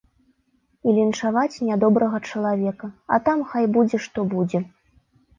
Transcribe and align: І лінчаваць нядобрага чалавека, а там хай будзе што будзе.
І 0.87 0.93
лінчаваць 0.99 1.61
нядобрага 1.67 2.19
чалавека, 2.31 2.89
а 3.17 3.19
там 3.27 3.43
хай 3.51 3.69
будзе 3.75 3.97
што 4.07 4.25
будзе. 4.33 4.63